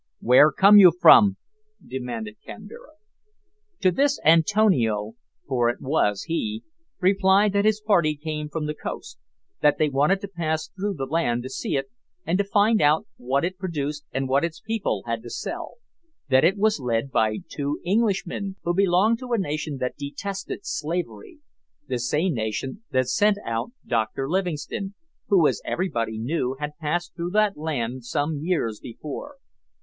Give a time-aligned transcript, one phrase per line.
[0.19, 1.37] "Where come you from?"
[1.85, 2.93] demanded Kambira.
[3.81, 5.13] To this Antonio
[5.47, 6.63] for it was he
[6.99, 9.19] replied that his party came from the coast;
[9.61, 11.91] that they wanted to pass through the land to see it,
[12.25, 15.75] and to find out what it produced and what its people had to sell;
[16.29, 21.41] that it was led by two Englishmen, who belonged to a nation that detested slavery
[21.87, 24.95] the same nation that sent out Dr Livingstone,
[25.27, 29.35] who, as everybody knew, had passed through that land some years before.